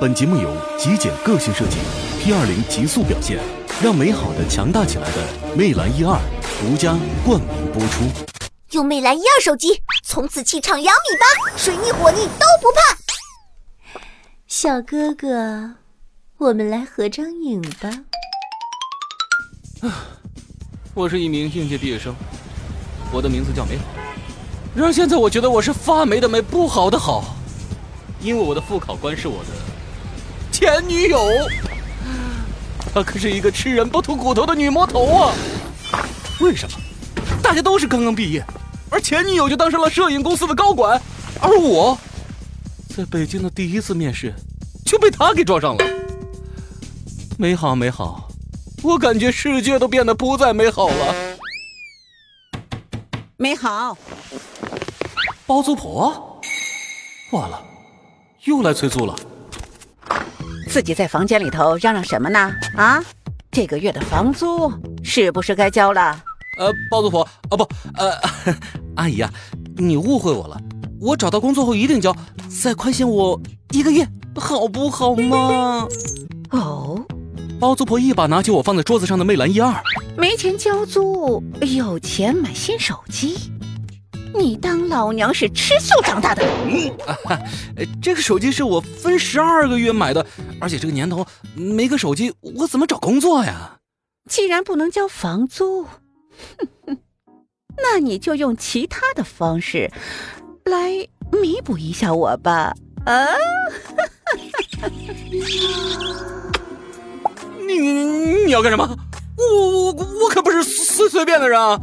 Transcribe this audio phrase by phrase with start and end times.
[0.00, 1.76] 本节目由极简个性设计
[2.20, 3.40] P 二零极速表现，
[3.82, 6.16] 让美好的强大起来的魅蓝 E 二
[6.60, 8.04] 独家冠名播出。
[8.70, 14.00] 用魅蓝 E 二手机，从此气场两米八，水逆火逆都不怕。
[14.46, 15.74] 小哥哥，
[16.36, 17.90] 我们来合张影吧。
[19.80, 20.06] 啊
[20.94, 22.14] 我是一名应届毕业生，
[23.10, 23.82] 我的名字叫美好。
[24.76, 27.34] 然而现在我觉得我是发霉的霉，不好的好，
[28.20, 29.48] 因为我的副考官是我的
[30.58, 31.20] 前女友，
[32.92, 35.32] 她可是一个吃人不吐骨头的女魔头啊！
[36.40, 36.76] 为什么？
[37.40, 38.44] 大家都是刚刚毕业，
[38.90, 41.00] 而前女友就当上了摄影公司的高管，
[41.40, 41.96] 而我
[42.88, 44.34] 在北京的第一次面试
[44.84, 45.84] 就被她给撞上了。
[47.38, 48.28] 美好，美好，
[48.82, 51.14] 我感觉世界都变得不再美好了。
[53.36, 53.96] 美好，
[55.46, 56.40] 包租婆，
[57.30, 57.62] 完了，
[58.42, 59.14] 又来催租了。
[60.68, 62.52] 自己在房间里头嚷嚷什么呢？
[62.76, 63.02] 啊，
[63.50, 64.70] 这个月的房租
[65.02, 66.22] 是不是该交了？
[66.58, 68.12] 呃，包租婆，哦不，呃，
[68.96, 69.32] 阿姨啊，
[69.76, 70.60] 你误会我了。
[71.00, 72.14] 我找到工作后一定交，
[72.62, 75.86] 再宽限我一个月，好不好嘛？
[76.50, 77.00] 哦，
[77.58, 79.74] 包租婆一把拿起我放在桌子上的魅蓝一二，
[80.16, 83.52] 没钱交租，有钱买新手机。
[84.34, 86.44] 你当老娘是吃素长大的？
[87.06, 87.38] 啊哈，
[87.76, 90.24] 呃这个手机是我分十二个月买的，
[90.60, 93.78] 而且这个年头没个手机，我怎么找工作呀？
[94.28, 96.98] 既然不能交房租，哼哼，
[97.78, 99.90] 那你就用其他的方式
[100.64, 100.90] 来
[101.32, 102.74] 弥补一下我吧。
[103.06, 103.26] 啊，
[107.66, 108.96] 你你你你要干什么？
[109.36, 111.80] 我我我可不是随随便的人啊！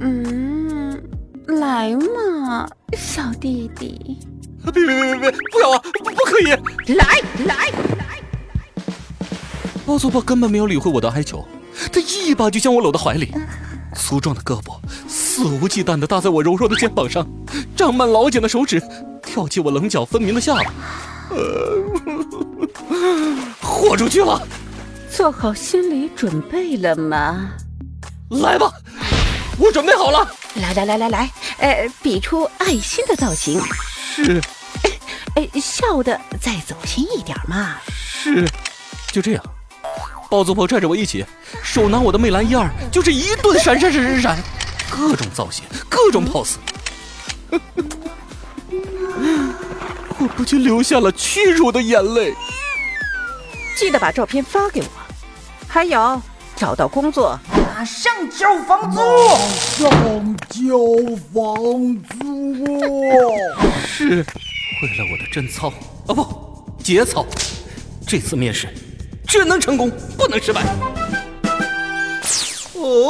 [0.00, 0.37] 嗯，
[1.48, 4.18] 来嘛，小弟弟，
[4.64, 5.82] 别别别别别，不要啊！
[6.04, 6.92] 不不可以！
[6.94, 8.20] 来来来！
[9.86, 11.42] 包租婆根本没有理会我的哀求，
[11.90, 13.32] 她一把就将我搂到怀里，
[13.94, 14.76] 粗壮的胳膊
[15.08, 17.26] 肆无忌惮地搭在我柔弱的肩膀上，
[17.74, 18.82] 长满老茧的手指
[19.22, 20.72] 跳起我棱角分明的下巴，
[21.30, 21.82] 呃，
[23.62, 24.46] 豁出去了！
[25.10, 27.52] 做好心理准备了吗？
[28.28, 28.70] 来吧，
[29.58, 30.30] 我准备好了。
[30.54, 33.60] 来来来来来，呃，比出爱心的造型，
[34.14, 34.40] 是
[35.34, 37.76] 哎，笑的再走心一点嘛。
[37.86, 38.48] 是，
[39.12, 39.44] 就这样。
[40.30, 41.24] 包租婆拽着我一起，
[41.62, 44.38] 手拿我的魅蓝一二，就是一顿闪闪闪闪闪，
[44.90, 46.56] 各种造型，各种 pose，
[50.18, 52.34] 我不禁流下了屈辱的眼泪。
[53.76, 54.86] 记得把照片发给我。
[55.66, 56.20] 还有，
[56.58, 58.98] 找到工作马上交房租！
[59.78, 59.88] 上
[60.48, 60.76] 交
[61.32, 61.54] 房
[62.18, 62.26] 租！
[63.86, 65.68] 是，为了我的贞操
[66.08, 67.24] 啊不，节操，
[68.04, 68.68] 这次面试
[69.24, 70.64] 只能成功，不能失败。
[72.74, 73.08] 哦，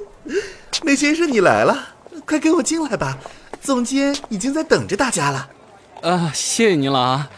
[0.84, 1.88] 梅先生你来了，
[2.26, 3.16] 快跟我进来吧，
[3.62, 5.48] 总监已经在等着大家了。
[6.02, 7.30] 啊，谢谢您了啊！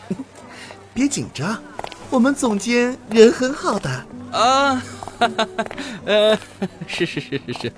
[0.92, 1.62] 别紧张，
[2.10, 3.88] 我们总监人很好的。
[4.32, 4.82] 啊，
[6.04, 6.38] 呃，
[6.86, 7.72] 是是是是是。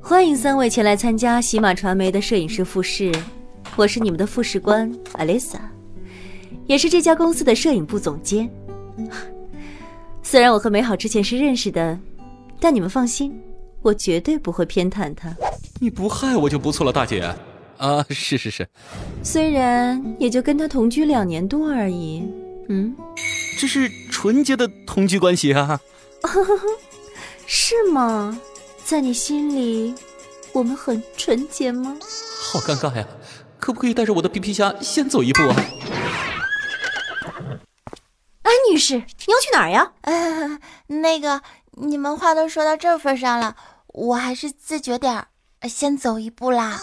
[0.00, 3.12] 欢迎三位前来参加喜马传媒的摄影师复试，
[3.76, 5.60] 我是你们的复试官 Alisa，
[6.66, 8.50] 也是这家公司的摄影部总监。
[10.22, 11.98] 虽然我和美好之前是认识的，
[12.58, 13.40] 但你们放心，
[13.82, 15.34] 我绝对不会偏袒他。
[15.80, 17.22] 你不害我就不错了，大姐。
[17.78, 18.66] 啊，是是是。
[19.22, 22.22] 虽然也就跟他同居两年多而已，
[22.68, 22.94] 嗯，
[23.58, 23.90] 这是
[24.20, 25.80] 纯洁的同居关系啊。
[27.48, 28.38] 是吗？
[28.84, 29.94] 在你心里，
[30.52, 31.96] 我们很纯洁吗？
[32.38, 33.08] 好尴尬呀，
[33.58, 35.56] 可不可以带着我的皮皮虾先走一步啊？
[38.42, 39.90] 安女士，你要去哪儿呀？
[40.02, 40.58] 呃，
[40.88, 43.56] 那个，你们话都说到这份上了，
[43.86, 45.28] 我还是自觉点儿，
[45.66, 46.78] 先走一步啦。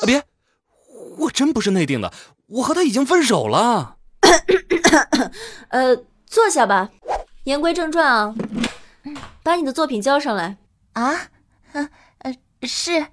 [0.00, 0.24] 啊，别，
[1.18, 2.10] 我真不是内定的，
[2.46, 3.96] 我和他已经分手了。
[5.68, 5.94] 呃，
[6.28, 6.90] 坐下吧。
[7.44, 8.34] 言归正传啊，
[9.42, 10.56] 把你的作品交上来。
[10.92, 11.14] 啊，
[11.72, 11.88] 呃，
[12.18, 13.06] 呃，是。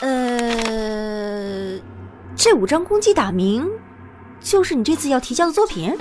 [0.00, 1.78] 呃，
[2.34, 3.68] 这五张公鸡打鸣，
[4.40, 5.96] 就是你这次要提交的作品。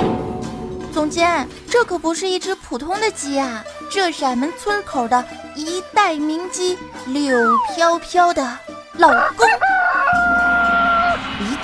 [0.91, 5.23] 总监，这可不是一只普通的鸡啊，这是俺们村口的
[5.53, 7.37] 一代名鸡柳
[7.75, 8.57] 飘飘的
[8.93, 9.47] 老公。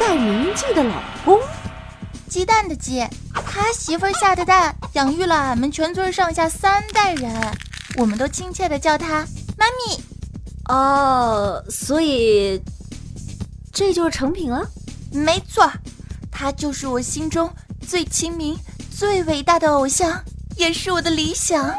[0.06, 0.94] 一代名妓的老
[1.26, 1.40] 公，
[2.30, 3.04] 鸡蛋的鸡，
[3.34, 7.34] 他媳妇儿下的蛋，养育了俺们全村上下三代人，
[7.98, 9.26] 我们都亲切的叫他
[9.58, 10.00] 妈咪。
[10.66, 12.62] 哦，所以
[13.74, 14.70] 这就是成品了。
[15.12, 15.68] 没错，
[16.32, 17.52] 他就是我心中
[17.88, 18.56] 最亲民、
[18.96, 20.24] 最伟大的偶像，
[20.56, 21.76] 也是我的理想。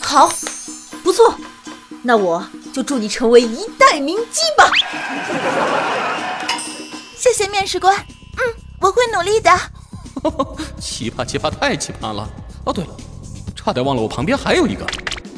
[0.00, 0.32] 好，
[1.04, 1.34] 不错，
[2.02, 2.42] 那我
[2.72, 4.70] 就祝你成为一代名姬吧。
[7.28, 9.50] 谢谢面试官，嗯，我会努力的。
[10.80, 12.26] 奇葩奇葩太奇葩了！
[12.64, 12.90] 哦，对了，
[13.54, 14.86] 差点忘了，我旁边还有一个。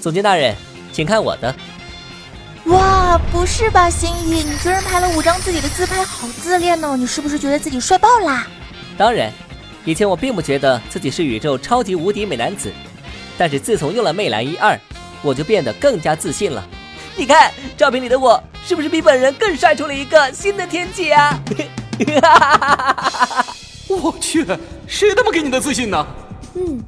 [0.00, 0.54] 总监大人，
[0.92, 1.52] 请看我的。
[2.66, 6.96] 哇，不是吧，心意，你居然拍了五张自己的自拍，好自恋哦！
[6.96, 8.46] 你是不是觉得自己帅爆啦？
[8.96, 9.32] 当然，
[9.84, 12.72] 以前我并不觉得自己是宇宙超级无敌美男子，
[13.36, 14.78] 但是自从用了魅蓝一二，
[15.22, 16.64] 我就变得更加自信了。
[17.16, 21.38] 你看，照片里的我是不是比本人更帅出了一个新的天际啊？
[23.88, 24.46] 我去，
[24.86, 26.06] 谁他妈给你的自信呢？
[26.54, 26.82] 嗯，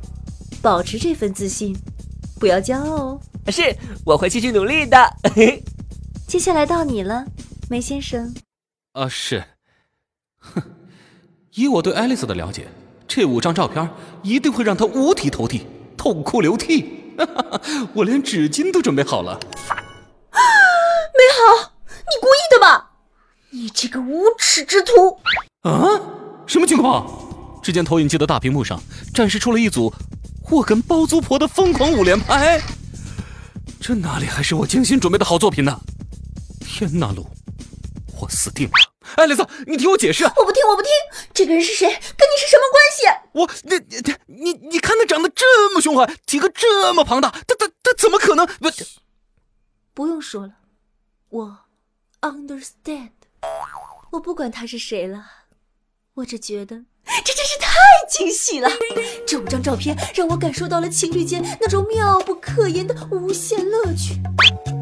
[0.60, 1.76] 保持这份自信，
[2.38, 3.20] 不要骄傲哦。
[3.48, 5.16] 是，我会继续努力的。
[6.26, 7.24] 接下来到你了，
[7.68, 8.34] 梅先生。
[8.92, 9.44] 啊，是。
[10.38, 10.62] 哼，
[11.54, 12.68] 以我对爱丽丝的了解，
[13.06, 13.90] 这五张照片
[14.22, 15.66] 一定会让她五体投地、
[15.96, 17.14] 痛哭流涕。
[17.94, 19.38] 我连纸巾都准备好了。
[20.32, 20.38] 美
[21.36, 22.91] 好，你故意的吧？
[23.72, 25.18] 你这个无耻之徒！
[25.62, 25.98] 啊，
[26.46, 27.10] 什么情况？
[27.62, 28.78] 只见投影机的大屏幕上
[29.14, 29.90] 展示出了一组
[30.50, 32.60] 我跟包租婆的疯狂五连拍。
[33.80, 35.80] 这哪里还是我精心准备的好作品呢？
[36.60, 37.26] 天哪，路，
[38.20, 38.74] 我死定了！
[39.16, 40.24] 爱丽丝，你听我解释。
[40.24, 40.90] 我不听，我不听。
[41.32, 41.88] 这个人是谁？
[41.88, 43.06] 跟你是什么关系？
[43.32, 43.74] 我，你，
[44.26, 48.46] 你，你，你看他长得这么凶狠，体格这么庞大，他，他，他怎么可能？
[48.60, 48.70] 不，
[49.94, 50.52] 不用说了，
[51.30, 51.58] 我
[52.20, 53.12] understand。
[54.10, 55.24] 我不管他是谁了，
[56.14, 56.76] 我只觉得
[57.24, 57.70] 这真是太
[58.08, 58.68] 惊喜了。
[59.26, 64.20] 这五张照片让我感受到了情侣间那种妙不可言的无限乐趣。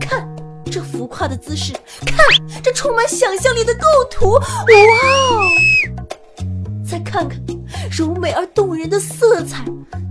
[0.01, 0.29] 看
[0.67, 1.73] 这浮夸的姿势，
[2.05, 2.19] 看
[2.63, 5.49] 这充满想象力的构图，哇哦！
[6.85, 7.41] 再看看
[7.91, 9.65] 柔美而动人的色彩，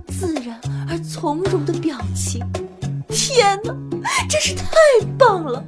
[0.08, 0.60] 自然
[0.90, 2.42] 而从容的表情，
[3.10, 3.76] 天哪，
[4.30, 4.66] 真是太
[5.18, 5.64] 棒了！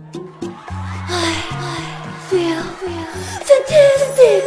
[1.10, 1.91] 哎哎
[2.32, 2.64] ，feel
[3.44, 4.44] fantastic，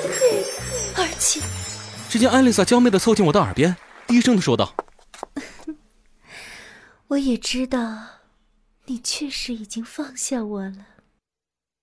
[0.96, 1.40] 而且，
[2.08, 3.76] 只见艾丽莎娇媚的凑近我的耳边，
[4.06, 4.74] 低声的说道
[7.08, 8.20] ：“我也知道，
[8.86, 10.86] 你确实已经放下我了。”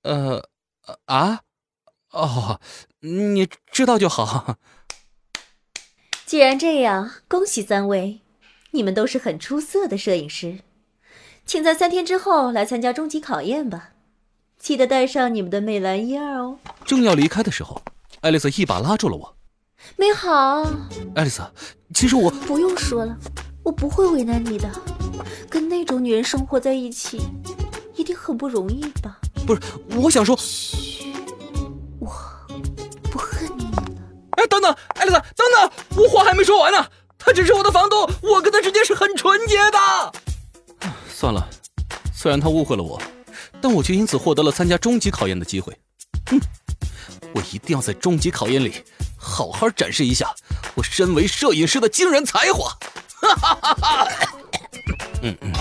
[0.03, 0.50] 呃，
[1.06, 1.42] 啊，
[2.09, 2.59] 哦，
[3.01, 4.57] 你知道就好。
[6.25, 8.21] 既然这样，恭喜三位，
[8.71, 10.62] 你们都是很出色的摄影师，
[11.45, 13.92] 请在三天之后来参加终极考验吧。
[14.61, 16.55] 记得带上你们的美兰一二哦。
[16.85, 17.81] 正要离开的时候，
[18.19, 19.35] 爱丽丝一把拉住了我。
[19.97, 20.63] 美好，
[21.15, 21.41] 爱丽丝，
[21.95, 23.17] 其实我不用说了，
[23.63, 24.69] 我不会为难你的。
[25.49, 27.19] 跟那种女人生活在一起，
[27.95, 29.17] 一定很不容易吧？
[29.47, 29.61] 不是，
[29.95, 31.11] 我想说，嘘，
[31.99, 32.13] 我
[33.11, 33.83] 不恨你了。
[34.37, 36.85] 哎，等等，爱丽丝，等等，我话还没说完呢。
[37.17, 40.13] 他只是我的房东，我跟他之间是很纯洁的。
[41.09, 41.49] 算了，
[42.13, 43.01] 虽然他误会了我。
[43.61, 45.77] 但我却因此获得了参加终极考验的机会。
[46.31, 46.39] 嗯，
[47.33, 48.83] 我一定要在终极考验里
[49.17, 50.33] 好好展示一下
[50.75, 52.69] 我身为摄影师的惊人才华。
[53.21, 54.07] 哈哈哈哈！
[55.21, 55.53] 嗯嗯。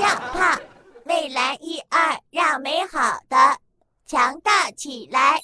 [0.00, 0.58] 要怕，
[1.04, 3.36] 未来一二，让美好的
[4.06, 5.38] 强大起来。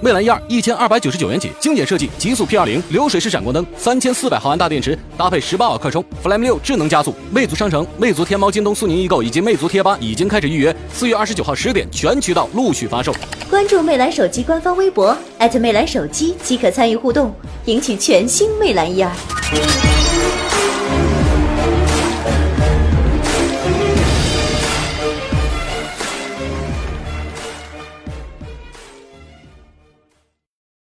[0.00, 7.14] 魅蓝一二一千二百九十九元起，经典设计，极速 P 二零，流水式闪光灯，三千四百毫安大电池，搭配十八瓦快充，Flame 六智能加速。
[7.30, 13.14] 魅族商城、魅族天猫、京东、苏宁易购以及魅族贴吧已经开始预约，四月二十九号十点全渠道陆续发售。
[13.48, 17.34] 关注魅蓝手机官方微博，艾特魅蓝手机即可参与互动，
[17.66, 19.93] 赢取全新魅蓝一二。